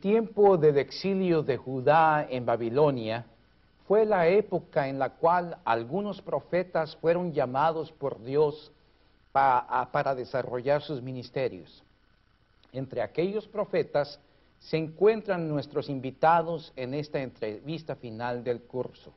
[0.00, 3.24] Tiempo del exilio de Judá en Babilonia
[3.86, 8.72] fue la época en la cual algunos profetas fueron llamados por Dios
[9.32, 11.82] para desarrollar sus ministerios.
[12.72, 14.18] Entre aquellos profetas
[14.58, 19.12] se encuentran nuestros invitados en esta entrevista final del curso.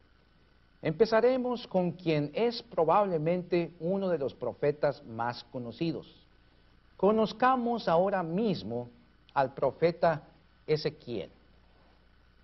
[0.81, 6.07] Empezaremos con quien es probablemente uno de los profetas más conocidos.
[6.95, 8.89] Conozcamos ahora mismo
[9.33, 10.23] al profeta
[10.73, 11.29] Ezequiel.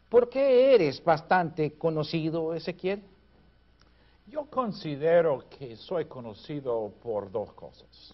[0.09, 3.01] ¿Por qué eres bastante conocido, Ezequiel?
[4.27, 8.13] Yo considero que soy conocido por dos cosas.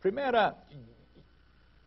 [0.00, 0.64] Primera,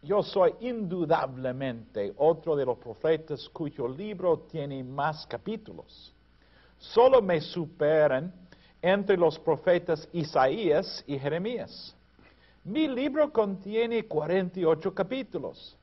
[0.01, 6.13] yo soy indudablemente otro de los profetas cuyo libro tiene más capítulos.
[6.79, 8.33] Solo me superan
[8.81, 11.95] entre los profetas Isaías y Jeremías.
[12.63, 15.75] Mi libro contiene 48 capítulos.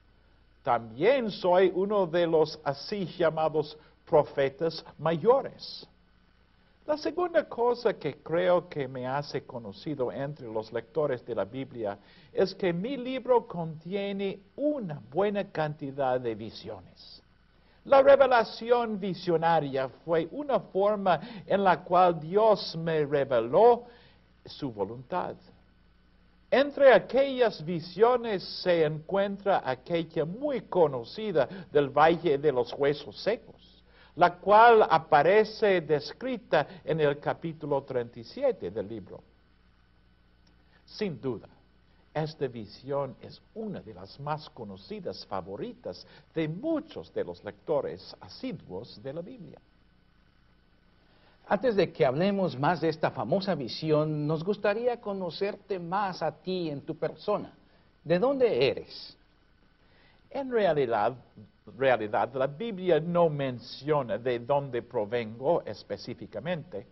[0.65, 3.77] También soy uno de los así llamados
[4.07, 5.87] profetas mayores.
[6.87, 11.99] La segunda cosa que creo que me hace conocido entre los lectores de la Biblia
[12.33, 17.23] es que mi libro contiene una buena cantidad de visiones.
[17.85, 23.85] La revelación visionaria fue una forma en la cual Dios me reveló
[24.47, 25.37] su voluntad.
[26.57, 33.83] Entre aquellas visiones se encuentra aquella muy conocida del Valle de los Huesos Secos
[34.15, 39.25] la cual aparece descrita en el capítulo 37 del libro.
[40.85, 41.49] Sin duda,
[42.15, 49.03] esta visión es una de las más conocidas favoritas de muchos de los lectores asiduos
[49.03, 49.61] de la Biblia.
[51.47, 56.71] Antes de que hablemos más de esta famosa visión, nos gustaría conocerte más a ti
[56.71, 57.53] en tu persona.
[58.03, 59.17] ¿De dónde eres?
[60.31, 61.15] En realidad,
[62.35, 66.87] la Biblia no menciona de dónde provengo específicamente,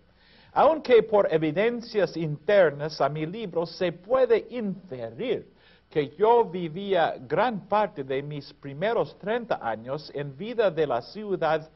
[0.52, 5.50] aunque por evidencias internas a mi libro se puede inferir
[5.88, 11.70] que yo vivía gran parte de mis primeros 30 años en vida de la ciudad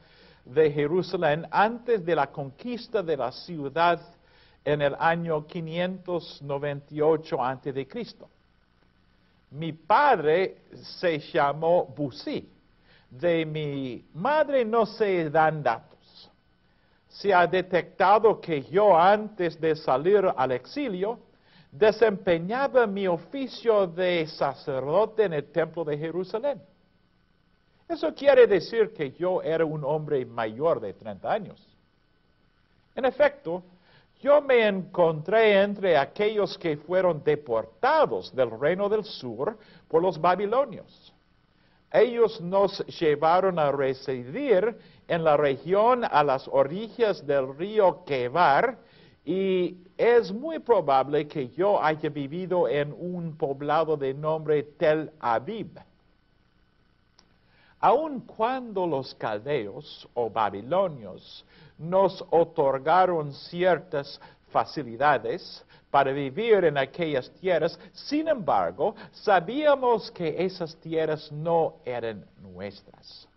[0.53, 3.99] de Jerusalén antes de la conquista de la ciudad
[4.63, 7.87] en el año 598 a.C.
[9.51, 10.63] Mi padre
[10.99, 12.57] se llamó Busi
[13.09, 16.31] de mi madre no se dan datos.
[17.07, 21.19] Se ha detectado que yo antes de salir al exilio
[21.71, 26.61] desempeñaba mi oficio de sacerdote en el templo de Jerusalén.
[27.87, 31.77] Eso quiere decir que yo era un hombre mayor de 30 años.
[32.95, 33.63] En efecto,
[34.21, 41.13] yo me encontré entre aquellos que fueron deportados del reino del sur por los babilonios
[41.91, 44.77] ellos nos llevaron a residir
[45.07, 48.77] en la región a las orillas del río Quebar
[49.23, 55.69] y es muy probable que yo haya vivido en un poblado de nombre Tel Aviv.
[57.79, 61.45] Aun cuando los caldeos o babilonios
[61.77, 67.79] nos otorgaron ciertas facilidades, para vivir en aquellas tierras.
[67.93, 73.27] Sin embargo, sabíamos que esas tierras no eran nuestras.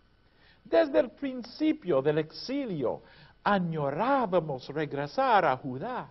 [0.63, 3.01] Desde el principio del exilio,
[3.43, 6.09] añorábamos regresar a Judá.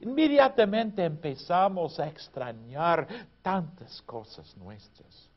[0.00, 3.06] Inmediatamente empezamos a extrañar
[3.42, 5.28] tantas cosas nuestras.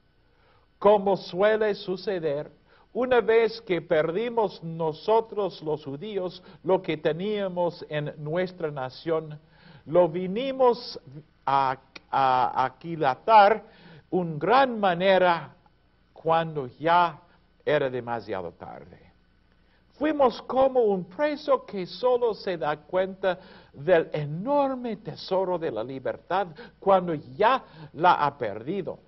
[0.85, 2.51] Como suele suceder,
[2.94, 9.40] una vez que perdimos nosotros los judíos lo que teníamos en nuestra nación,
[9.88, 11.00] lo vinimos
[11.44, 11.79] a,
[12.12, 13.63] aquilatar
[14.12, 15.56] un gran manera
[16.13, 17.19] cuando ya
[17.66, 19.12] era demasiado tarde.
[19.94, 23.39] Fuimos como un preso que solo se da cuenta
[23.74, 26.50] del enorme tesoro de la libertad
[26.80, 27.63] cuando ya
[27.94, 29.00] la ha perdido.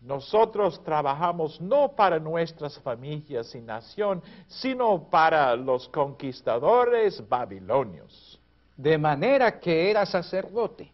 [0.00, 8.38] Nosotros trabajamos no para nuestras familias y nación, sino para los conquistadores babilonios
[8.78, 10.90] de manera que era sacerdote.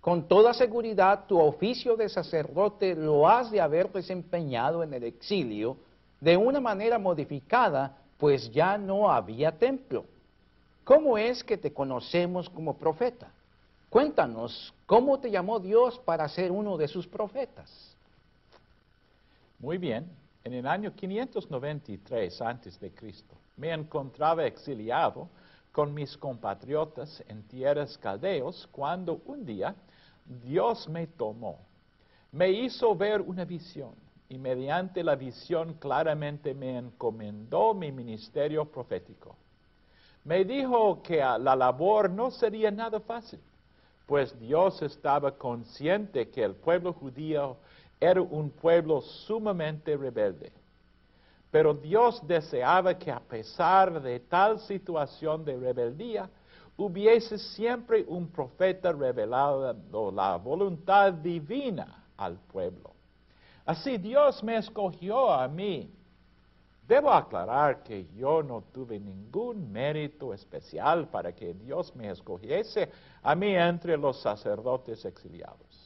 [0.00, 5.76] Con toda seguridad tu oficio de sacerdote lo has de haber desempeñado en el exilio
[6.20, 10.04] de una manera modificada, pues ya no había templo.
[10.82, 13.30] ¿Cómo es que te conocemos como profeta?
[13.88, 17.95] Cuéntanos, ¿cómo te llamó Dios para ser uno de sus profetas?
[19.58, 20.06] Muy bien,
[20.44, 22.92] en el año 593 a.C.
[23.56, 25.30] me encontraba exiliado
[25.72, 29.74] con mis compatriotas en tierras caldeos cuando un día
[30.26, 31.58] Dios me tomó,
[32.32, 33.94] me hizo ver una visión
[34.28, 39.36] y mediante la visión claramente me encomendó mi ministerio profético.
[40.24, 43.40] Me dijo que la labor no sería nada fácil,
[44.04, 47.56] pues Dios estaba consciente que el pueblo judío
[48.00, 50.52] era un pueblo sumamente rebelde.
[51.50, 56.28] Pero Dios deseaba que a pesar de tal situación de rebeldía,
[56.76, 62.92] hubiese siempre un profeta revelando la voluntad divina al pueblo.
[63.64, 65.90] Así Dios me escogió a mí.
[66.86, 72.88] Debo aclarar que yo no tuve ningún mérito especial para que Dios me escogiese
[73.22, 75.85] a mí entre los sacerdotes exiliados.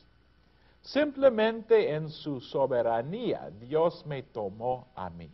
[0.92, 5.30] Simplemente en su soberanía Dios me tomó a mí.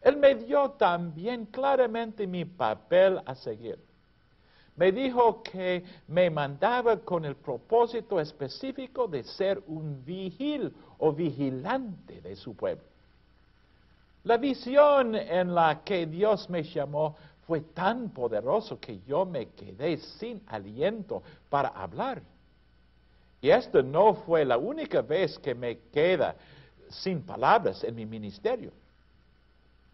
[0.00, 3.78] Él me dio también claramente mi papel a seguir
[4.76, 12.20] me dijo que me mandaba con el propósito específico de ser un vigil o vigilante
[12.20, 12.84] de su pueblo.
[14.24, 17.14] La visión en la que Dios me llamó
[17.46, 22.22] fue tan poderoso que yo me quedé sin aliento para hablar.
[23.40, 26.36] Y esta no fue la única vez que me queda
[26.88, 28.72] sin palabras en mi ministerio.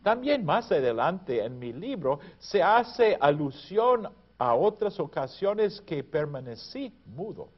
[0.03, 4.09] También más adelante en mi libro se hace alusión
[4.39, 7.49] a otras ocasiones que permanecí mudo.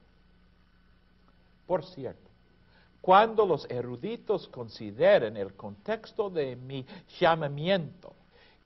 [1.67, 2.29] Por cierto,
[3.01, 6.85] cuando los eruditos consideren el contexto de mi
[7.19, 8.15] llamamiento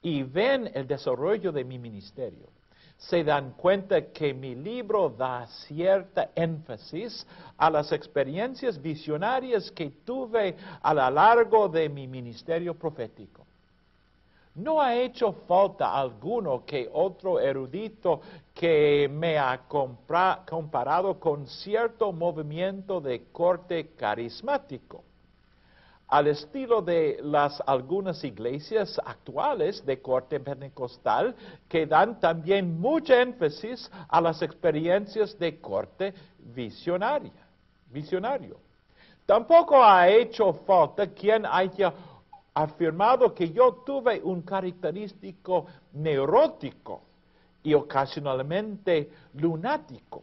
[0.03, 2.49] y ven el desarrollo de mi ministerio,
[2.99, 7.27] se dan cuenta que mi libro da cierta énfasis
[7.57, 13.47] a las experiencias visionarias que tuve a lo largo de mi ministerio profético.
[14.57, 18.23] No ha hecho falta alguno que otro erudito
[18.55, 25.05] que me ha comparado con cierto movimiento de corte carismático,
[26.09, 31.35] al estilo de las algunas iglesias actuales de corte pentecostal
[31.69, 37.33] que dan también mucha énfasis a las experiencias de corte visionaria,
[37.91, 38.59] visionario.
[39.25, 41.93] Tampoco ha hecho falta quien haya
[42.55, 47.03] afirmado que yo tuve un característico neurótico
[47.65, 50.23] y ocasionalmente lunático.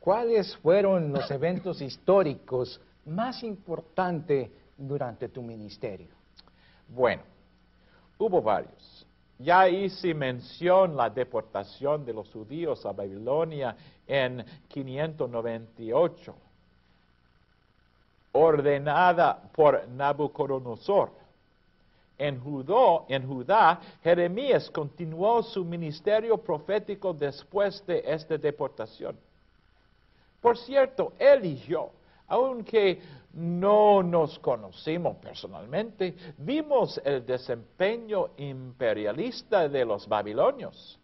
[0.00, 6.08] ¿Cuáles fueron los eventos históricos más importantes durante tu ministerio?
[6.88, 7.22] Bueno,
[8.16, 9.06] hubo varios.
[9.38, 13.76] Ya hice mención la deportación de los judíos a Babilonia
[14.06, 16.34] en 598,
[18.32, 21.10] ordenada por Nabucodonosor
[22.18, 22.42] en,
[23.08, 29.16] en Judá, Jeremías continuó su ministerio profético después de esta deportación.
[30.40, 31.12] Por cierto,
[31.66, 31.90] yo,
[32.28, 33.00] aunque
[33.32, 40.98] no nos conocimos personalmente, vimos el desempeño imperialista de los babilonios.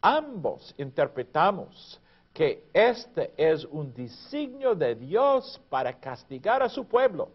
[0.00, 2.00] Ambos interpretamos
[2.32, 7.30] que este es un designio de Dios para castigar a su pueblo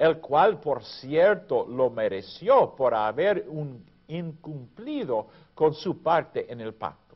[0.00, 3.44] el cual por cierto lo mereció por haber
[4.08, 7.09] incumplido con su parte en el pacto.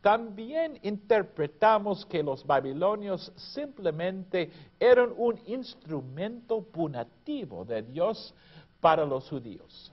[0.00, 8.32] También interpretamos que los babilonios simplemente eran un instrumento punitivo de Dios
[8.80, 9.92] para los judíos.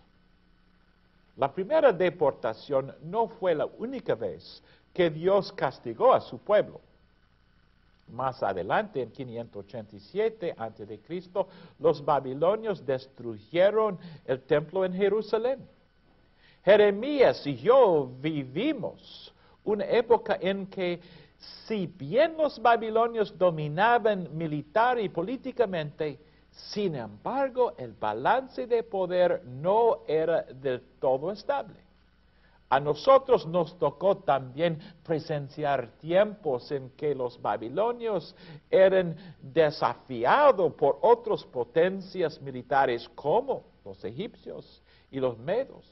[1.38, 4.62] La primera deportación no fue la única vez
[4.94, 6.80] que Dios castigó a su pueblo.
[8.08, 11.00] Más adelante, en 587 a.C.,
[11.80, 15.68] los babilonios destruyeron el templo en Jerusalén.
[16.64, 19.34] Jeremías y yo vivimos
[19.66, 21.00] una época en que,
[21.68, 26.20] si bien los babilonios dominaban militar y políticamente,
[26.52, 31.86] sin embargo, el balance de poder no era del todo estable.
[32.70, 38.36] A nosotros nos tocó también presenciar tiempos en que los babilonios
[38.72, 44.82] eran desafiados por otras potencias militares como los egipcios
[45.12, 45.86] y los medos.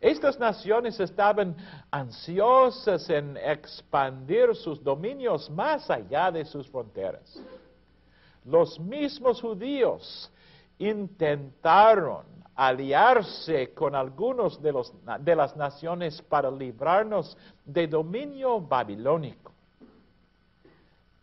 [0.00, 1.54] Estas naciones estaban
[1.90, 7.38] ansiosas en expandir sus dominios más allá de sus fronteras.
[8.44, 10.30] Los mismos judíos
[10.78, 19.52] intentaron aliarse con algunos de, los, de las naciones para librarnos de dominio babilónico.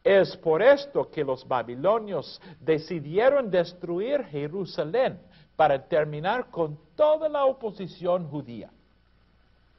[0.04, 5.20] Es por esto que los babilonios decidieron destruir Jerusalén
[5.58, 8.72] para terminar con toda la oposición judía.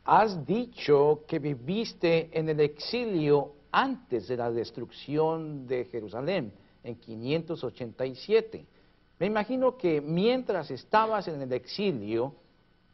[0.05, 6.53] Has dicho que viviste en el exilio antes de la destrucción de Jerusalén.
[6.85, 8.65] en 587.
[9.19, 12.35] Me imagino que mientras estabas en el exilio,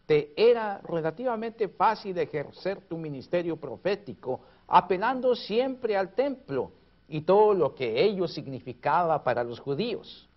[0.07, 6.73] te era relativamente fácil ejercer tu ministerio profético, apelando siempre al templo
[7.09, 10.29] y todo lo que ello significaba para los judíos.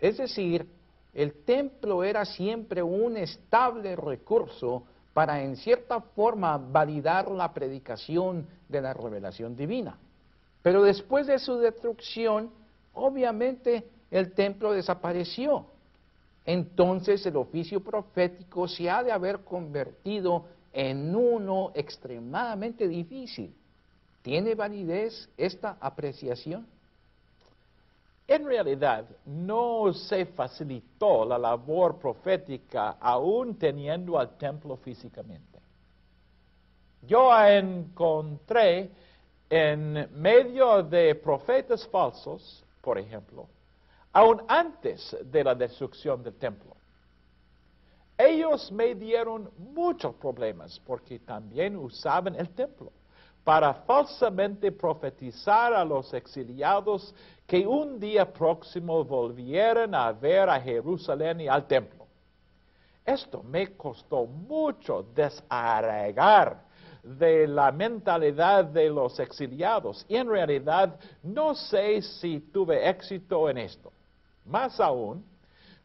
[0.00, 0.66] Es decir,
[1.14, 4.84] el templo era siempre un estable recurso
[5.14, 9.98] para en cierta forma validar la predicación de la revelación divina.
[10.62, 12.50] Pero después de su destrucción,
[12.94, 15.66] obviamente el templo desapareció.
[16.44, 23.54] Entonces el oficio profético se ha de haber convertido en uno extremadamente difícil.
[24.22, 26.66] ¿Tiene validez esta apreciación?
[28.30, 35.58] En realidad, no se facilitó la labor profética aún teniendo al templo físicamente.
[37.00, 38.90] Yo encontré
[39.48, 43.48] en medio de profetas falsos, por ejemplo,
[44.12, 46.76] aún antes de la destrucción del templo.
[48.18, 52.92] Ellos me dieron muchos problemas porque también usaban el templo
[53.42, 57.14] para falsamente profetizar a los exiliados
[57.48, 62.06] que un día próximo volvieran a ver a Jerusalén y al templo.
[63.06, 66.62] Esto me costó mucho desarraigar
[67.02, 73.56] de la mentalidad de los exiliados y en realidad no sé si tuve éxito en
[73.56, 73.90] esto.
[74.44, 75.24] Más aún,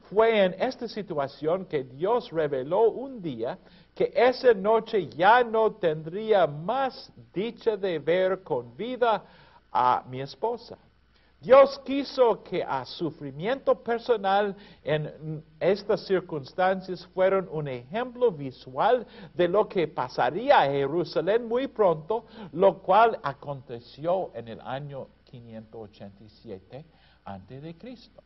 [0.09, 3.57] fue en esta situación que Dios reveló un día
[3.95, 9.23] que esa noche ya no tendría más dicha de ver con vida
[9.71, 10.77] a mi esposa.
[11.43, 19.67] Dios quiso que a sufrimiento personal en estas circunstancias fueron un ejemplo visual de lo
[19.67, 22.23] que pasaría a Jerusalén muy pronto,
[22.53, 26.85] lo cual aconteció en el año 587
[27.25, 28.23] antes de Cristo.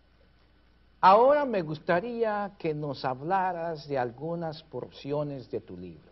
[1.02, 6.12] Ahora me gustaría que nos hablaras de algunas porciones de tu libro.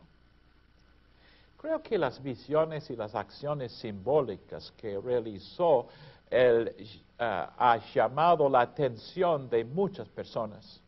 [1.58, 5.88] Creo que las visiones y las acciones simbólicas que realizó
[6.30, 6.86] él eh,
[7.18, 10.82] ha llamado la atención de muchas personas.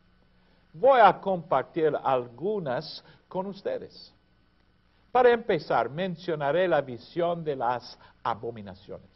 [0.74, 4.14] Voy a compartir algunas con ustedes.
[5.12, 9.10] Para empezar, mencionaré la visión de las abominaciones.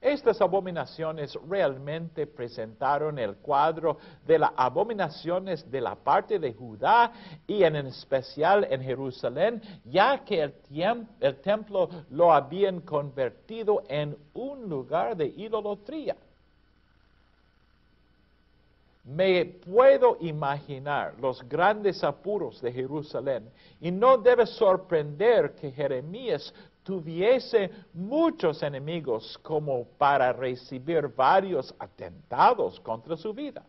[0.00, 7.12] Estas abominaciones realmente presentaron el cuadro de las abominaciones de la parte de Judá
[7.46, 15.14] y en especial en Jerusalén, ya que el, templo lo habían convertido en un lugar
[15.18, 16.16] de idolatría.
[19.04, 27.70] Me puedo imaginar los grandes apuros de Jerusalén y no debe sorprender que Jeremías tuviese
[27.92, 33.64] muchos enemigos como para recibir varios atentados contra su vida.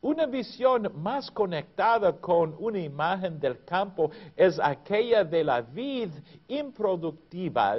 [0.00, 6.10] Una visión más conectada con una imagen del campo es aquella de la vid
[6.48, 7.76] improductiva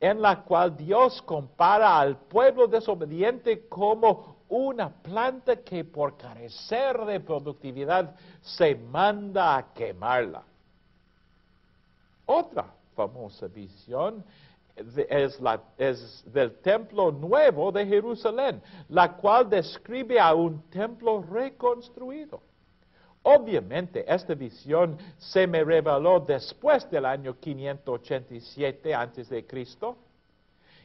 [0.00, 7.20] en la cual Dios compara al pueblo desobediente como una planta que por carecer de
[7.20, 10.42] productividad se manda a quemarla.
[12.24, 14.24] Otra famosa visión
[15.40, 22.40] la, es, del templo nuevo de Jerusalén, la cual describe a un templo reconstruido.
[23.22, 29.46] Obviamente, esta visión se me reveló después del año 587 a.C.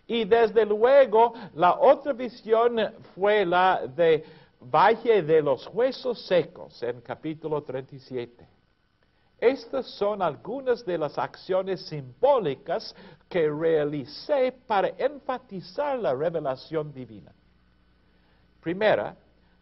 [0.07, 2.77] Y desde luego, la otra visión
[3.15, 4.23] fue la de
[4.59, 8.54] Valle de los Huesos Secos, en capítulo 37.
[9.39, 12.95] Estas son algunas de las acciones simbólicas
[13.27, 17.33] que realicé para enfatizar la revelación divina.
[18.61, 19.15] Primera,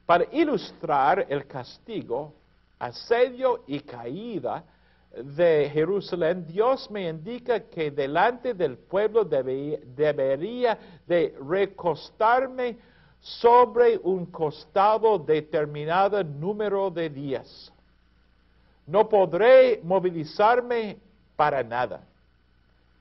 [0.06, 2.34] para ilustrar el castigo,
[2.78, 4.64] asedio y caída
[5.12, 10.78] de Jerusalén, Dios me indica que delante del pueblo debería
[11.08, 12.78] de recostarme
[13.20, 17.73] sobre un costado determinado número de días
[18.86, 20.98] no podré movilizarme
[21.36, 22.04] para nada.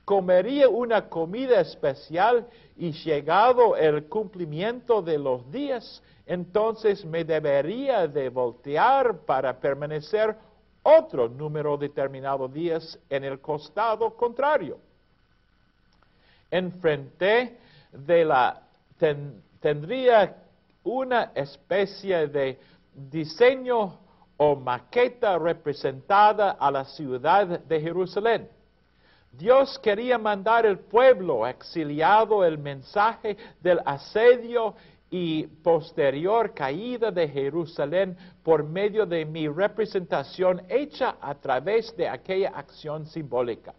[0.04, 2.46] Comería una comida especial
[2.76, 10.36] y llegado el cumplimiento de los días, entonces me debería de voltear para permanecer
[10.82, 14.78] otro número determinado de días en el costado contrario.
[16.50, 17.58] Enfrente
[17.92, 18.62] de la
[19.60, 20.36] tendría
[20.84, 22.58] una especie de
[22.94, 24.01] diseño
[24.44, 28.48] o maqueta representada a la ciudad de Jerusalén.
[29.30, 34.74] Dios quería mandar al pueblo exiliado el mensaje del asedio
[35.10, 42.48] y posterior caída de Jerusalén por medio de mi representación hecha a través de aquella
[42.48, 43.74] acción simbólica.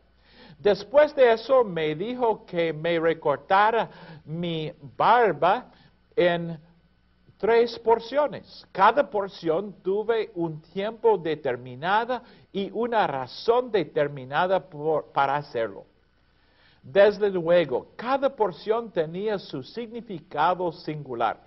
[0.60, 3.89] Después de eso me dijo que me recortara
[4.24, 5.65] mi barba
[6.15, 6.58] en
[7.43, 8.65] tres porciones.
[8.71, 12.21] Cada porción tuve un tiempo determinado
[12.53, 14.65] y una razón determinada
[15.13, 15.83] para hacerlo.
[16.81, 21.38] Desde luego, cada porción tenía su significado singular.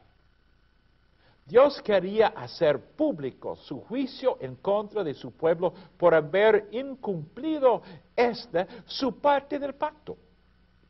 [1.47, 7.81] Dios quería hacer público su juicio en contra de su pueblo por haber incumplido
[8.15, 10.19] esta su parte del pacto.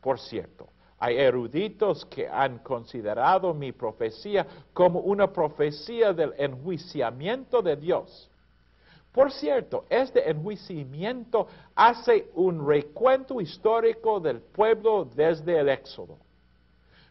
[0.00, 0.66] Por cierto,
[0.98, 8.30] hay eruditos que han considerado mi profecía como una profecía del enjuiciamiento de Dios.
[9.12, 16.18] Por cierto, este enjuiciamiento hace un recuento histórico del pueblo desde el Éxodo.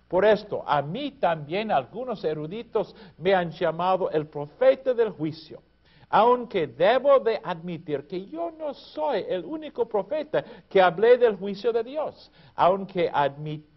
[0.07, 5.61] Por esto, a mí también algunos eruditos me han llamado el profeta del juicio,
[6.09, 11.73] aunque debo de admitir que yo no soy el único profeta que hablé del juicio
[11.73, 13.74] de Dios, aunque admito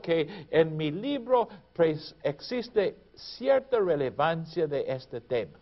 [0.00, 5.58] que en mi libro pues, existe cierta relevancia de este tema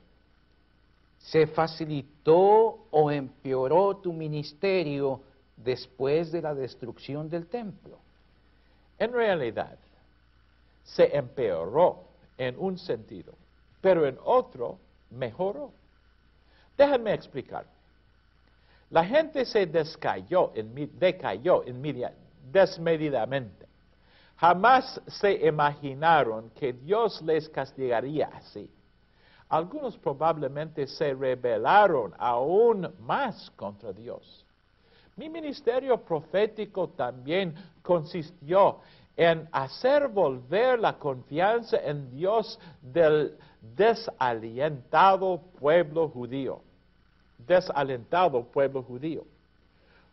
[1.26, 5.20] se facilitó o empeoró tu ministerio
[5.56, 7.98] después de la destrucción del templo?
[8.96, 9.76] En realidad,
[10.84, 12.04] se empeoró
[12.38, 13.34] en un sentido,
[13.80, 14.78] pero en otro
[15.10, 15.72] mejoró.
[16.78, 17.66] Déjenme explicar.
[18.90, 21.64] La gente se descayó, decayó
[22.50, 23.66] desmedidamente.
[24.36, 28.70] Jamás se imaginaron que Dios les castigaría así.
[29.48, 34.44] Algunos probablemente se rebelaron aún más contra Dios.
[35.14, 38.80] Mi ministerio profético también consistió
[39.16, 46.60] en hacer volver la confianza en Dios del desalentado pueblo judío.
[47.38, 49.24] Desalentado pueblo judío.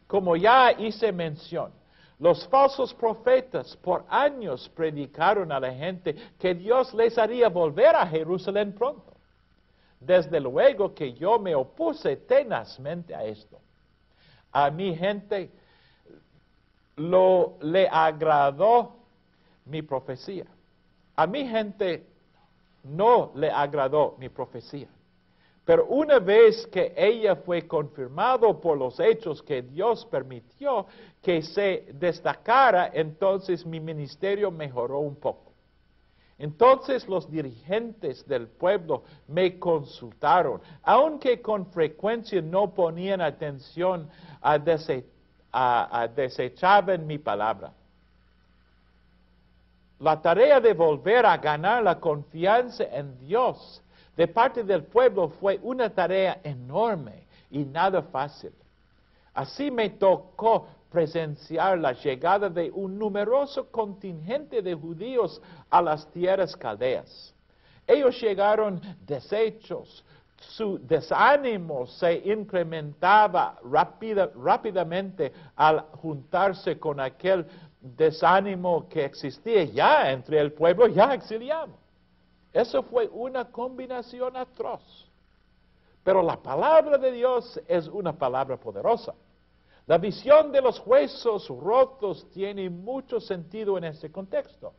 [0.08, 1.72] Como ya hice mención,
[2.20, 8.08] los falsos profetas por años predicaron a la gente que Dios les haría volver a
[8.08, 9.14] Jerusalén pronto.
[10.00, 13.60] Desde luego que yo me opuse tenazmente a esto.
[14.52, 15.52] A mi gente
[16.96, 18.96] lo le agradó
[19.66, 20.46] mi profecía.
[21.16, 22.06] A mi gente
[22.84, 24.88] no le agradó mi profecía.
[25.66, 30.86] Pero una vez que ella fue confirmado por los hechos que Dios permitió
[31.22, 35.54] que se destacara, entonces mi ministerio mejoró un poco.
[36.38, 44.10] Entonces los dirigentes del pueblo me consultaron, aunque con frecuencia no ponían atención
[44.42, 44.58] a,
[46.10, 47.72] desechar mi palabra.
[50.00, 53.82] La tarea de volver a ganar la confianza en Dios
[54.16, 58.52] de parte del pueblo fue una tarea enorme y nada fácil.
[59.34, 66.56] Así me tocó presenciar la llegada de un numeroso contingente de judíos a las tierras
[66.56, 67.34] caldeas.
[67.88, 70.06] Ellos llegaron deshechos,
[70.38, 77.46] su desánimo se incrementaba rápidamente al juntarse con aquel
[77.82, 81.83] desánimo que existía ya entre el pueblo ya exiliado.
[82.54, 85.10] Eso fue una combinación atroz.
[86.04, 89.16] Pero la palabra de Dios es una palabra poderosa.
[89.88, 94.74] La visión de los huesos rotos tiene mucho sentido en este contexto.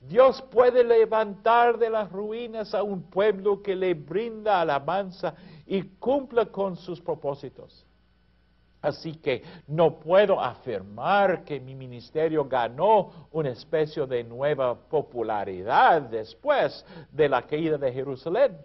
[0.00, 5.34] Dios puede levantar de las ruinas a un pueblo que le brinda alabanza
[5.66, 7.86] y cumpla con sus propósitos.
[8.82, 16.84] Así que no puedo afirmar que mi ministerio ganó una especie de nueva popularidad después
[17.12, 18.56] de la caída de Jerusalén.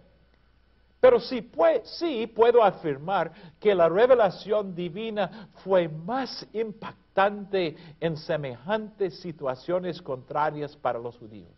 [0.98, 10.74] Pero sí, puedo afirmar que la revelación divina fue más impactante en semejantes situaciones contrarias
[10.74, 11.52] para los judíos.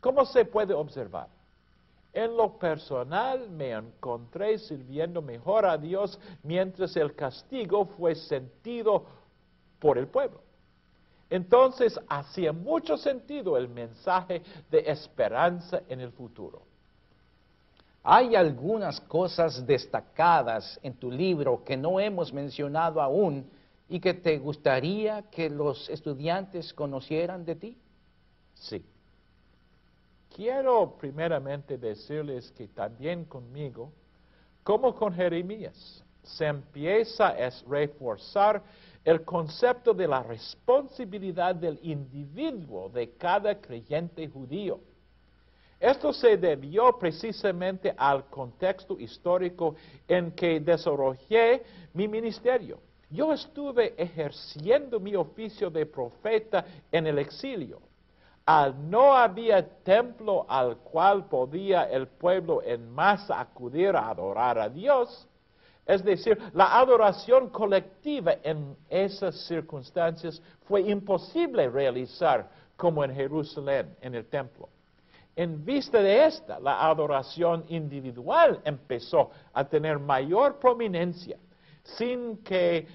[0.00, 1.28] ¿Cómo se puede observar?
[2.14, 9.04] En lo personal me encontré sirviendo mejor a Dios mientras el castigo fue sentido
[9.80, 10.40] por el pueblo.
[11.28, 16.62] Entonces hacía mucho sentido el mensaje de esperanza en el futuro.
[18.04, 23.50] Hay algunas cosas destacadas en tu libro que no hemos mencionado aún
[23.88, 27.78] y que te gustaría que los estudiantes conocieran de ti.
[28.54, 28.84] Sí.
[30.34, 33.92] Quiero primeramente decirles que también conmigo,
[34.64, 38.60] como con Jeremías, se empieza a reforzar
[39.04, 44.80] el concepto de la responsabilidad del individuo de cada creyente judío.
[45.78, 49.76] Esto se debió precisamente al contexto histórico
[50.08, 52.80] en que desarrollé mi ministerio.
[53.08, 57.80] Yo estuve ejerciendo mi oficio de profeta en el exilio.
[58.46, 64.68] Al no había templo al cual podía el pueblo en masa acudir a adorar a
[64.68, 65.26] Dios,
[65.86, 74.14] es decir, la adoración colectiva en esas circunstancias fue imposible realizar como en Jerusalén, en
[74.14, 74.68] el templo.
[75.36, 81.38] En vista de esta, la adoración individual empezó a tener mayor prominencia,
[81.82, 82.86] sin que,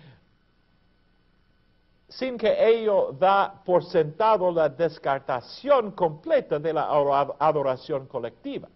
[2.10, 6.89] sin que ello da por sentado la descartación completa de la
[7.39, 8.67] adoración colectiva.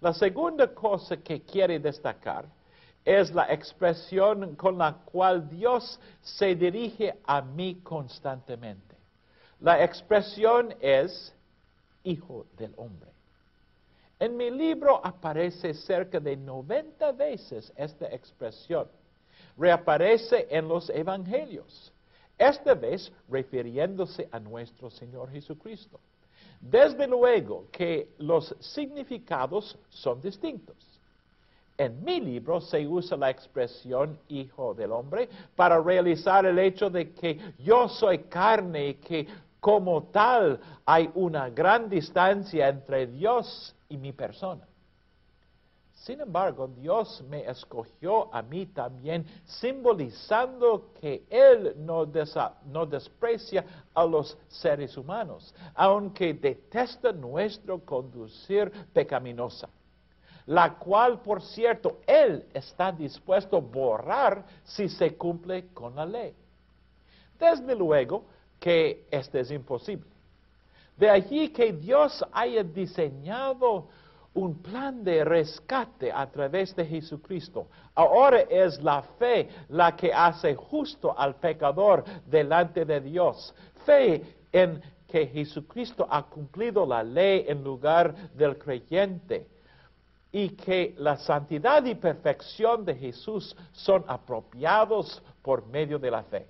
[0.00, 2.46] La segunda cosa que quiere destacar
[3.04, 8.94] es la expresión con la cual Dios se dirige a mí constantemente.
[9.60, 11.34] La expresión es
[12.04, 13.10] Hijo del Hombre.
[14.18, 18.88] En mi libro aparece cerca de 90 veces esta expresión.
[19.56, 21.92] Reaparece en los Evangelios,
[22.36, 26.00] esta vez refiriéndose a nuestro Señor Jesucristo.
[26.60, 30.76] Desde luego que los significados son distintos.
[31.76, 37.12] En mi libro se usa la expresión hijo del hombre para realizar el hecho de
[37.12, 39.26] que yo soy carne y que
[39.58, 44.66] como tal hay una gran distancia entre Dios y mi persona.
[46.04, 52.04] Sin embargo, Dios me escogió a mí también, simbolizando que Él no,
[52.84, 53.64] desprecia
[53.94, 59.70] a los seres humanos, aunque detesta nuestro conducir pecaminosa,
[60.44, 66.34] la cual, por cierto, Él está dispuesto a borrar si se cumple con la ley.
[67.38, 68.26] Desde luego,
[68.60, 70.10] que esto es imposible.
[70.98, 73.88] De allí que Dios haya diseñado
[74.34, 77.68] un plan de rescate a través de Jesucristo.
[77.94, 83.54] Ahora es la fe la que hace justo al pecador delante de Dios.
[83.86, 89.46] Fe en que Jesucristo ha cumplido la ley en lugar del creyente
[90.32, 96.46] y que la santidad y perfección de Jesús son apropiados por medio de la fe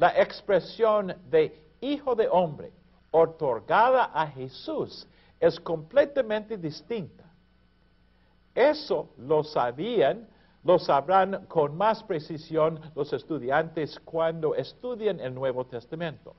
[0.00, 2.72] la expresión de hijo de hombre
[3.10, 5.06] otorgada a Jesús
[5.40, 7.24] es completamente distinta.
[8.54, 10.28] Eso lo sabían,
[10.62, 16.34] lo sabrán con más precisión los estudiantes cuando estudian el Nuevo Testamento.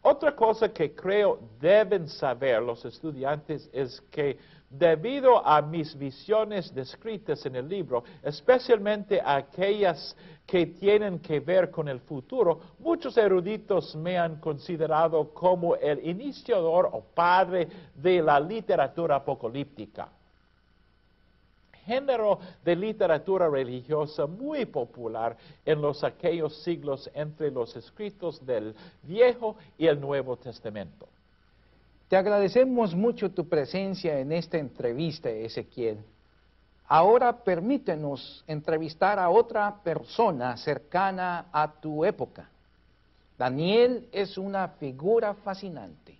[0.00, 4.38] Otra cosa que creo deben saber los estudiantes es que
[4.72, 11.88] debido a mis visiones descritas en el libro, especialmente aquellas que tienen que ver con
[11.88, 19.16] el futuro, muchos eruditos me han considerado como el iniciador o padre de la literatura
[19.16, 20.08] apocalíptica.
[21.84, 29.56] Género de literatura religiosa muy popular en los aquellos siglos entre los escritos del Viejo
[29.76, 31.08] y el Nuevo Testamento.
[32.12, 35.96] Te agradecemos mucho tu presencia en esta entrevista, Ezequiel.
[36.86, 42.50] Ahora permítenos entrevistar a otra persona cercana a tu época.
[43.38, 46.18] Daniel es una figura fascinante.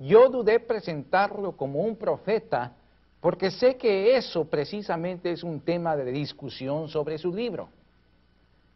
[0.00, 2.72] Yo dudé presentarlo como un profeta
[3.20, 7.68] porque sé que eso precisamente es un tema de discusión sobre su libro.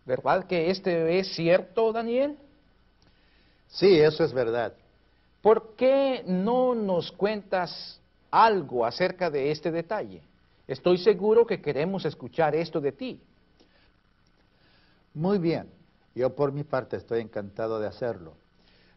[0.06, 2.38] ¿Verdad que este es cierto, Daniel?
[3.66, 4.72] Sí, eso es verdad.
[5.48, 10.20] ¿Por qué no nos cuentas algo acerca de este detalle?
[10.66, 13.18] Estoy seguro que queremos escuchar esto de ti.
[15.14, 15.70] Muy bien,
[16.14, 18.34] yo por mi parte estoy encantado de hacerlo.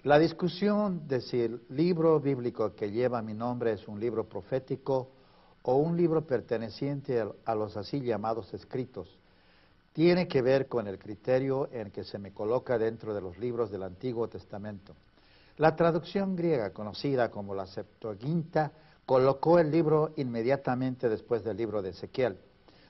[0.03, 5.07] La discusión de si el libro bíblico que lleva mi nombre es un libro profético
[5.61, 9.07] o un libro perteneciente a los así llamados escritos
[9.93, 13.71] tiene que ver con el criterio en que se me coloca dentro de los libros
[13.71, 14.93] del Antiguo Testamento.
[15.57, 18.71] La traducción griega, conocida como la Septuaginta,
[19.05, 22.37] colocó el libro inmediatamente después del libro de Ezequiel.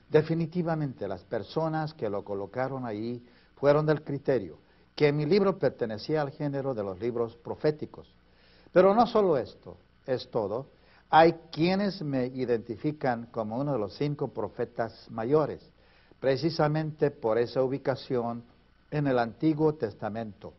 [0.08, 3.24] Definitivamente las personas que lo colocaron ahí
[3.56, 4.58] fueron del criterio
[4.94, 8.12] que mi libro pertenecía al género de los libros proféticos.
[8.72, 10.68] Pero no solo esto, es todo.
[11.10, 15.60] Hay quienes me identifican como uno de los cinco profetas mayores,
[16.20, 18.44] precisamente por esa ubicación
[18.90, 20.54] en el Antiguo Testamento.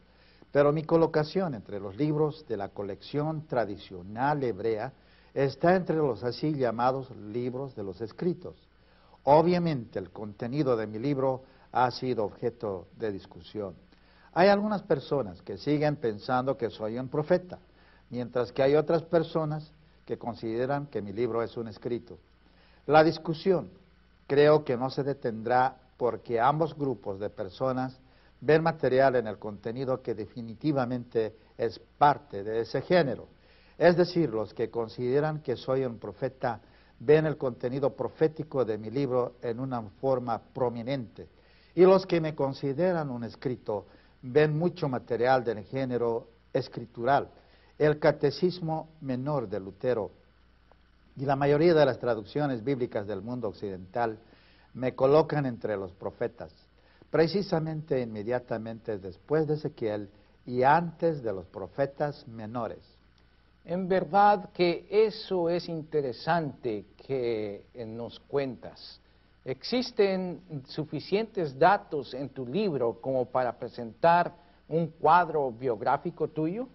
[0.54, 4.94] Pero mi colocación entre los libros de la colección tradicional hebrea
[5.34, 8.56] está entre los así llamados libros de los escritos.
[9.24, 13.74] Obviamente el contenido de mi libro ha sido objeto de discusión.
[14.36, 17.58] Hay algunas personas que siguen pensando que soy un profeta,
[18.12, 19.72] mientras que hay otras personas
[20.06, 22.20] que consideran que mi libro es un escrito.
[22.86, 23.72] La discusión
[24.28, 28.00] creo que no se detendrá porque ambos grupos de personas
[28.46, 33.28] ven material en el contenido que definitivamente es parte de ese género.
[33.78, 36.60] Es decir, los que consideran que soy un profeta
[37.00, 41.30] ven el contenido profético de mi libro en una forma prominente.
[41.74, 43.86] Y los que me consideran un escrito
[44.22, 47.30] ven mucho material del género escritural.
[47.78, 50.12] El catecismo menor de Lutero
[51.16, 54.20] y la mayoría de las traducciones bíblicas del mundo occidental
[54.74, 56.54] me colocan entre los profetas,
[57.14, 60.10] precisamente inmediatamente después de Ezequiel
[60.48, 62.80] y antes de los profetas menores.
[63.66, 69.00] En verdad que eso es interesante que nos cuentas.
[69.46, 74.34] ¿Existen suficientes datos en tu libro como para presentar
[74.68, 76.68] un cuadro biográfico tuyo?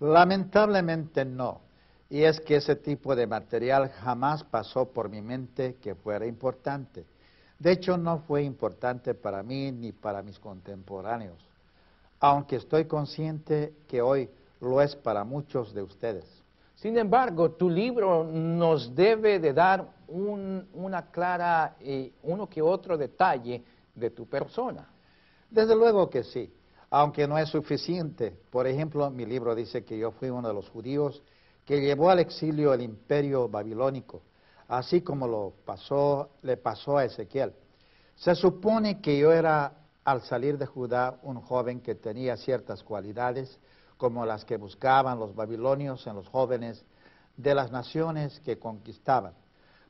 [0.00, 1.62] Lamentablemente no.
[2.10, 7.06] Y es que ese tipo de material jamás pasó por mi mente que fuera importante.
[7.60, 11.38] De hecho, no fue importante para mí ni para mis contemporáneos,
[12.18, 16.24] aunque estoy consciente que hoy lo es para muchos de ustedes.
[16.74, 23.62] Sin embargo, tu libro nos debe de dar una clara, y uno que otro detalle
[23.94, 24.88] de tu persona.
[25.50, 26.50] Desde luego que sí,
[26.88, 28.34] aunque no es suficiente.
[28.50, 31.22] Por ejemplo, mi libro dice que yo fui uno de los judíos
[31.66, 34.22] que llevó al exilio el imperio babilónico,
[34.70, 37.52] así como lo pasó, le pasó a Ezequiel.
[38.14, 39.72] Se supone que yo era,
[40.04, 43.58] al salir de Judá, un joven que tenía ciertas cualidades,
[43.96, 46.84] como las que buscaban los babilonios en los jóvenes
[47.36, 49.34] de las naciones que conquistaban,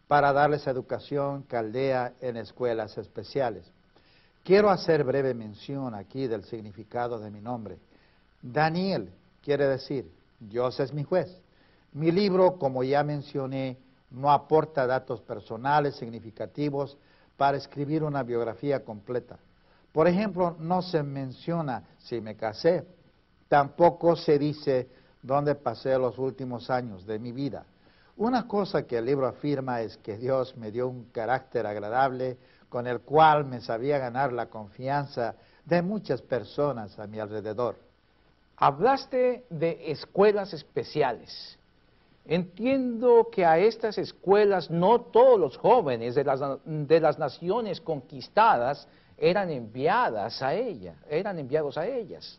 [0.08, 3.70] para darles educación caldea en escuelas especiales.
[4.42, 7.78] Quiero hacer breve mención aquí del significado de mi nombre.
[8.40, 9.12] Daniel
[9.42, 11.38] quiere decir, Dios es mi juez.
[11.92, 13.76] Mi libro, como ya mencioné,
[14.10, 16.96] no aporta datos personales significativos
[17.36, 19.38] para escribir una biografía completa.
[19.92, 22.84] Por ejemplo, no se menciona si me casé,
[23.50, 24.88] Tampoco se dice
[25.20, 27.64] dónde pasé los últimos años de mi vida.
[28.16, 32.86] Una cosa que el libro afirma es que Dios me dio un carácter agradable con
[32.86, 37.74] el cual me sabía ganar la confianza de muchas personas a mi alrededor.
[38.56, 41.58] Hablaste de escuelas especiales.
[42.24, 48.86] Entiendo que a estas escuelas no todos los jóvenes de las, de las naciones conquistadas
[49.16, 52.38] eran enviadas a ella, eran enviados a ellas.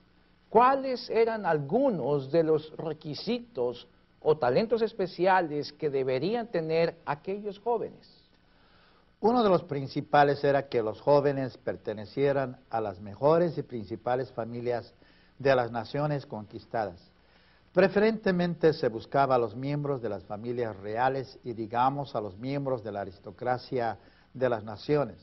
[0.49, 3.87] ¿Cuáles eran algunos de los requisitos
[4.21, 8.21] o talentos especiales que deberían tener aquellos jóvenes?
[9.21, 14.93] Uno de los principales era que los jóvenes pertenecieran a las mejores y principales familias
[15.37, 17.10] de las naciones conquistadas.
[17.73, 22.83] Preferentemente se buscaba a los miembros de las familias reales y digamos a los miembros
[22.83, 23.97] de la aristocracia
[24.33, 25.17] de las naciones.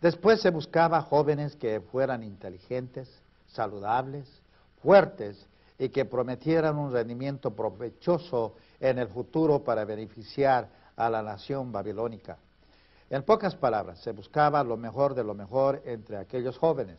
[0.00, 3.08] Después se buscaba jóvenes que fueran inteligentes,
[3.46, 4.28] saludables,
[4.82, 5.46] fuertes
[5.78, 12.36] y que prometieran un rendimiento provechoso en el futuro para beneficiar a la nación babilónica.
[13.10, 16.98] En pocas palabras, se buscaba lo mejor de lo mejor entre aquellos jóvenes,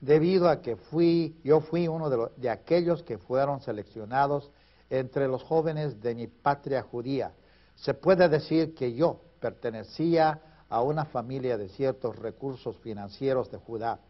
[0.00, 4.50] debido a que fui, yo fui uno de, de aquellos que fueron seleccionados
[4.90, 7.32] entre los jóvenes de mi patria judía.
[7.74, 14.00] Se puede decir que yo pertenecía a una familia de ciertos recursos financieros de Judá.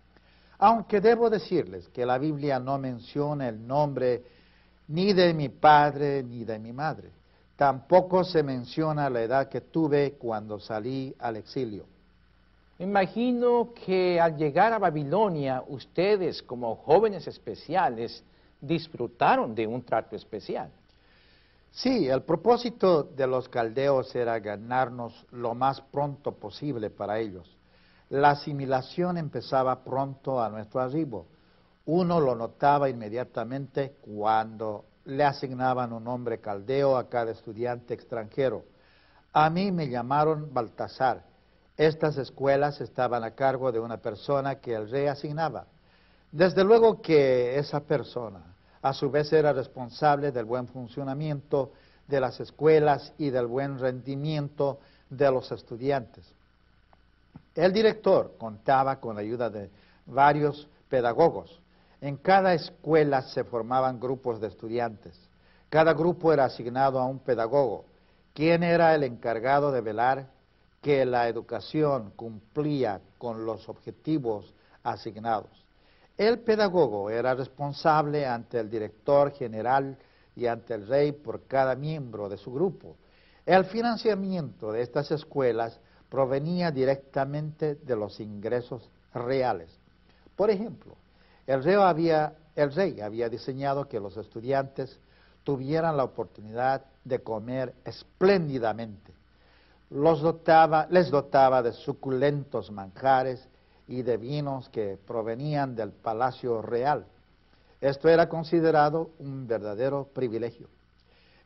[0.59, 4.23] Aunque debo decirles que la Biblia no menciona el nombre
[4.89, 7.11] ni de mi padre ni de mi madre.
[7.57, 11.87] Tampoco se menciona la edad que tuve cuando salí al exilio.
[12.79, 18.23] Imagino que al llegar a Babilonia, ustedes como jóvenes especiales
[18.61, 20.71] disfrutaron de un trato especial.
[21.71, 27.55] Sí, el propósito de los caldeos era ganarnos lo más pronto posible para ellos.
[28.11, 31.27] La asimilación empezaba pronto a nuestro arribo.
[31.87, 38.65] Uno lo notaba inmediatamente cuando le asignaban un nombre caldeo a cada estudiante extranjero.
[39.33, 41.36] A mí me llamaron Baltasar.
[41.77, 45.67] Estas escuelas estaban a cargo de una persona que el rey asignaba.
[46.33, 51.73] Desde luego que esa persona, a su vez, era responsable del buen funcionamiento
[52.09, 54.79] de las escuelas y del buen rendimiento
[55.11, 56.25] de los estudiantes.
[57.55, 59.71] El director contaba con la ayuda de
[60.07, 61.61] varios pedagogos.
[62.01, 65.19] En cada escuela se formaban grupos de estudiantes.
[65.69, 67.85] Cada grupo era asignado a un pedagogo,
[68.35, 70.36] quien era el encargado de velar
[70.87, 75.51] que la educación cumplía con los objetivos asignados.
[76.17, 79.99] El pedagogo era responsable ante el director general
[80.37, 82.95] y ante el rey por cada miembro de su grupo.
[83.45, 89.77] El financiamiento de estas escuelas provenía directamente de los ingresos reales.
[90.37, 90.95] Por ejemplo,
[91.49, 95.01] el rey había, diseñado que los estudiantes
[95.43, 99.16] tuvieran la oportunidad de comer espléndidamente.
[99.91, 103.49] Los dotaba, les dotaba de suculentos manjares
[103.87, 107.07] y de vinos que provenían del palacio real.
[107.81, 110.69] Esto era considerado un verdadero privilegio.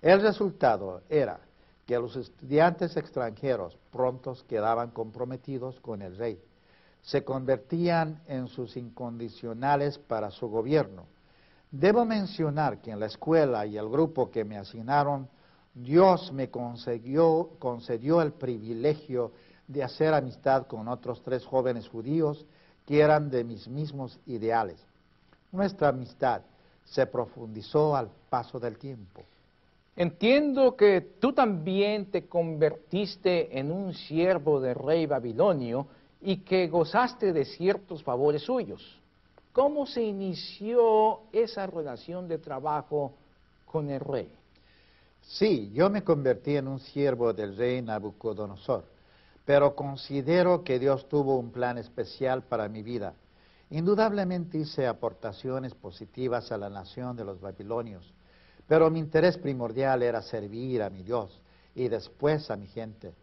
[0.00, 1.40] El resultado era
[1.84, 6.40] que los estudiantes extranjeros prontos quedaban comprometidos con el rey,
[7.02, 11.06] se convertían en sus incondicionales para su gobierno.
[11.70, 15.28] Debo mencionar que en la escuela y el grupo que me asignaron,
[15.74, 19.32] Dios me concedió, concedió el privilegio
[19.68, 22.44] de hacer amistad con otros tres jóvenes judíos
[22.86, 24.84] que eran de mis mismos ideales.
[25.52, 26.42] Nuestra amistad
[26.84, 29.22] se profundizó al paso del tiempo.
[29.94, 35.86] Entiendo que tú también te convertiste en un siervo del rey babilonio
[36.20, 38.98] y que gozaste de ciertos favores suyos.
[39.52, 43.12] ¿Cómo se inició esa relación de trabajo
[43.66, 44.32] con el rey?
[45.32, 48.84] Sí, yo me convertí en un siervo del rey Nabucodonosor,
[49.44, 53.14] pero considero que Dios tuvo un plan especial para mi vida.
[53.70, 58.12] Indudablemente hice aportaciones positivas a la nación de los babilonios,
[58.66, 61.40] pero mi interés primordial era servir a mi Dios
[61.76, 63.14] y después a mi gente.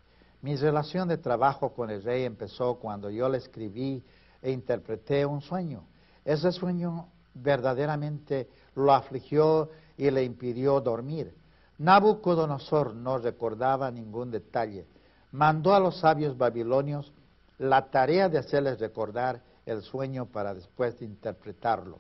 [0.42, 4.02] Mi relación de trabajo con el rey empezó cuando yo le escribí
[4.42, 5.84] e interpreté un sueño.
[6.24, 11.34] Ese sueño verdaderamente lo afligió y le impidió dormir.
[11.78, 14.88] Nabucodonosor no recordaba ningún detalle.
[15.32, 17.14] Mandó a los sabios babilonios
[17.60, 22.00] la tarea de hacerles recordar el sueño para después de interpretarlo.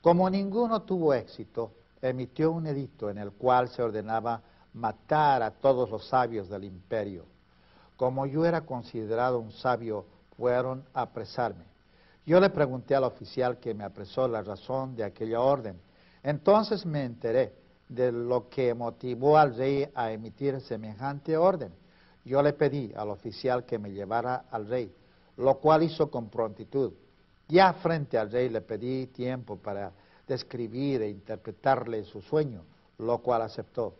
[0.00, 4.42] Como ninguno tuvo éxito, emitió un edicto en el cual se ordenaba
[4.74, 7.24] matar a todos los sabios del imperio.
[7.96, 11.64] Como yo era considerado un sabio, fueron a apresarme.
[12.24, 15.80] Yo le pregunté al oficial que me apresó la razón de aquella orden.
[16.22, 17.59] Entonces me enteré
[17.90, 21.72] de lo que motivó al rey a emitir semejante orden.
[22.24, 24.90] Yo le pedí al oficial que me llevara al rey
[25.40, 26.92] lo cual hizo con prontitud.
[27.48, 29.90] Ya frente al rey le pedí tiempo para
[30.26, 32.62] describir e interpretarle su sueño,
[32.98, 33.94] lo cual aceptó.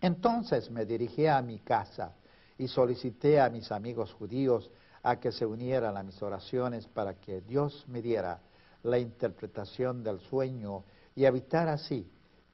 [0.00, 2.12] Entonces me dirigí a mi casa
[2.58, 4.70] y solicité a mis amigos judíos
[5.02, 8.40] a que se unieran a mis oraciones para que Dios me diera
[8.84, 10.84] la interpretación del sueño
[11.16, 12.06] y evitar así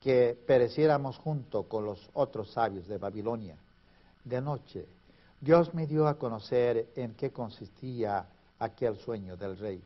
[0.04, 3.56] que pereciéramos junto con los otros sabios de Babilonia.
[4.22, 4.86] De noche
[5.40, 8.26] Dios me dio a conocer en qué consistía
[8.58, 9.82] aquel sueño del rey.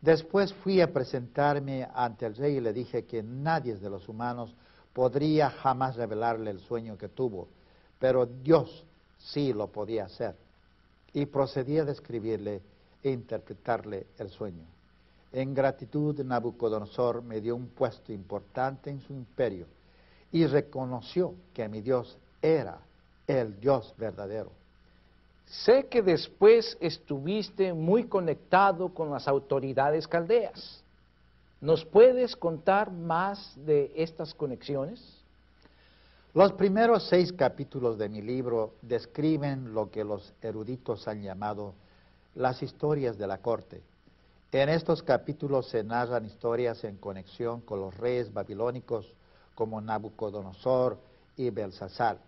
[0.00, 4.54] Después fui a presentarme ante el rey y le dije que nadie de los humanos
[4.94, 7.48] podría jamás revelarle el sueño que tuvo,
[7.98, 8.86] pero Dios
[9.18, 10.34] sí lo podía hacer.
[11.12, 12.62] Y procedí a describirle
[13.02, 14.64] e interpretarle el sueño.
[15.32, 19.66] En gratitud, Nabucodonosor me dio un puesto importante en su imperio
[20.30, 22.78] y reconoció que mi Dios era
[23.26, 24.50] el Dios verdadero.
[25.46, 30.82] Sé que después estuviste muy conectado con las autoridades caldeas.
[31.60, 35.00] ¿Nos puedes contar más de estas conexiones?
[36.34, 41.74] Los primeros seis capítulos de mi libro describen lo que los eruditos han llamado
[42.34, 43.82] las historias de la corte.
[44.52, 49.06] En estos capítulos se narran historias en conexión con los reyes babilónicos
[49.54, 50.98] como Nabucodonosor
[51.38, 52.18] y Belsasar.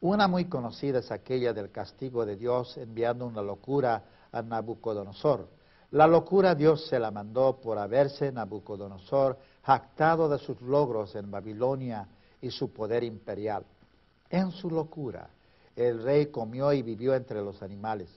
[0.00, 5.48] Una muy conocida es aquella del castigo de Dios enviando una locura a Nabucodonosor.
[5.90, 12.06] La locura Dios se la mandó por haberse Nabucodonosor jactado de sus logros en Babilonia
[12.40, 13.64] y su poder imperial.
[14.30, 15.28] En su locura,
[15.74, 18.08] el rey comió y vivió entre los animales.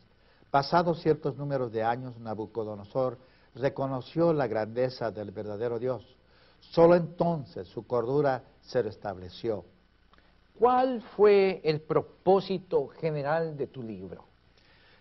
[0.54, 3.18] Pasados ciertos números de años, Nabucodonosor
[3.56, 6.06] reconoció la grandeza del verdadero Dios.
[6.60, 9.66] Solo entonces su cordura se restableció.
[10.60, 14.26] ¿Cuál fue el propósito general de tu libro?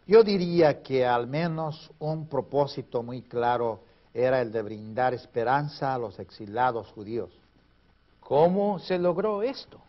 [0.07, 3.80] Yo diría que al menos un propósito muy claro
[4.14, 7.30] era el de brindar esperanza a los exilados judíos.
[8.20, 9.82] ¿Cómo se logró esto?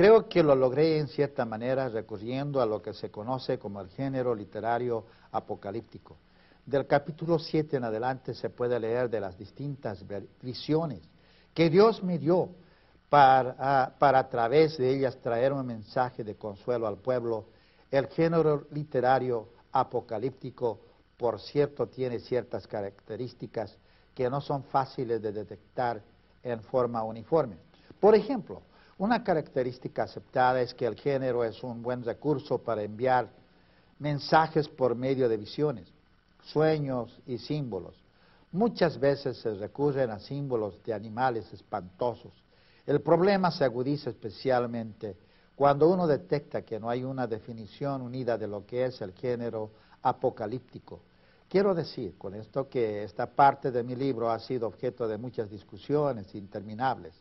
[0.00, 3.90] Creo que lo logré en cierta manera recurriendo a lo que se conoce como el
[3.90, 6.16] género literario apocalíptico.
[6.64, 10.02] Del capítulo 7 en adelante se puede leer de las distintas
[10.40, 11.02] visiones
[11.52, 12.48] que Dios me dio
[13.10, 17.48] para, a través de ellas traer un mensaje de consuelo al pueblo
[17.90, 20.80] El género literario apocalíptico,
[21.18, 23.76] por cierto, tiene ciertas características
[24.14, 26.00] que no son fáciles de detectar
[26.42, 27.58] en forma uniforme.
[28.00, 28.62] Por ejemplo,
[29.00, 33.30] una característica aceptada es que el género es un buen recurso para enviar
[33.98, 35.88] mensajes por medio de visiones,
[36.44, 37.94] sueños y símbolos.
[38.52, 42.34] Muchas veces se recurren a símbolos de animales espantosos.
[42.84, 45.16] El problema se agudiza especialmente
[45.56, 49.70] cuando uno detecta que no hay una definición unida de lo que es el género
[50.02, 51.00] apocalíptico.
[51.48, 55.48] Quiero decir con esto que esta parte de mi libro ha sido objeto de muchas
[55.48, 57.14] discusiones interminables.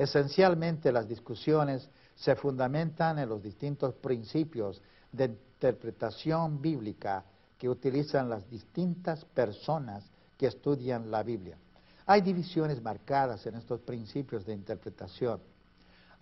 [0.00, 4.80] Esencialmente las discusiones se fundamentan en los distintos principios
[5.12, 7.22] de interpretación bíblica
[7.58, 11.58] que utilizan las distintas personas que estudian la Biblia.
[12.06, 15.38] Hay divisiones marcadas en estos principios de interpretación.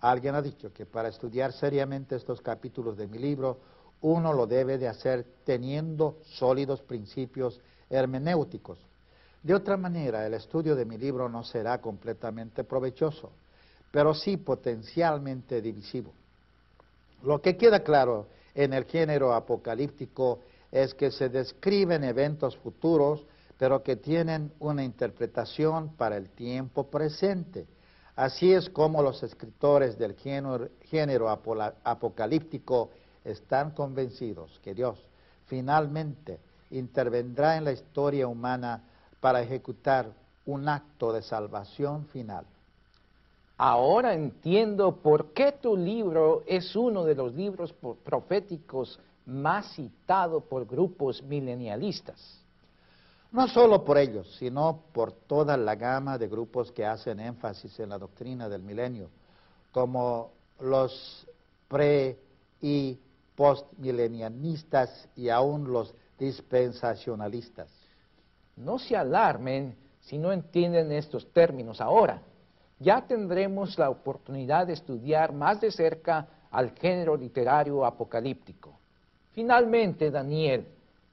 [0.01, 3.61] Alguien ha dicho que para estudiar seriamente estos capítulos de mi libro,
[4.01, 8.77] uno lo debe de hacer teniendo sólidos principios hermenéuticos.
[9.41, 13.31] De otra manera, el estudio de mi libro no será completamente provechoso,
[13.91, 16.13] pero sí potencialmente divisivo.
[17.23, 20.39] Lo que queda claro en el género apocalíptico
[20.71, 23.25] es que se describen eventos futuros,
[23.57, 27.67] pero que tienen una interpretación para el tiempo presente.
[28.15, 31.29] Así es como los escritores del género,
[31.83, 32.91] apocalíptico
[33.23, 34.97] están convencidos que Dios
[35.45, 36.39] finalmente
[36.71, 38.83] intervendrá en la historia humana
[39.19, 40.13] para ejecutar
[40.45, 42.45] un acto de salvación final.
[43.61, 50.65] Ahora entiendo por qué tu libro es uno de los libros proféticos más citados por
[50.65, 52.41] grupos milenialistas.
[53.33, 57.89] No solo por ellos, sino por toda la gama de grupos que hacen énfasis en
[57.89, 59.09] la doctrina del milenio,
[59.73, 60.31] como
[60.61, 61.27] los
[61.67, 62.17] pre
[62.61, 62.97] y
[63.35, 67.69] postmilenialistas y aún los dispensacionalistas.
[68.55, 72.21] No se alarmen si no entienden estos términos ahora
[72.79, 78.79] ya tendremos la oportunidad de estudiar más de cerca al género literario apocalíptico.
[79.33, 80.65] Finalmente, Daniel,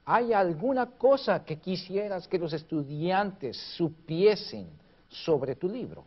[0.04, 4.68] ¿hay alguna cosa que quisieras que los estudiantes supiesen
[5.08, 6.04] sobre tu libro?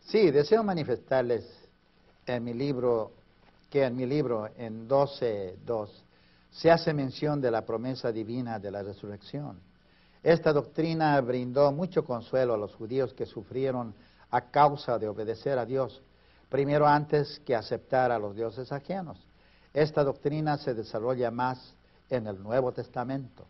[0.00, 1.44] Sí, deseo manifestarles
[2.26, 3.12] en mi libro
[3.70, 5.88] que en mi libro en 12.2
[6.50, 9.60] se hace mención de la promesa divina de la resurrección.
[10.22, 13.94] Esta doctrina brindó mucho consuelo a los judíos que sufrieron
[14.36, 16.02] a causa de obedecer a Dios,
[16.50, 19.18] primero antes que aceptar a los dioses ajenos.
[19.72, 21.74] Esta doctrina se desarrolla más
[22.10, 23.46] en el Nuevo Testamento.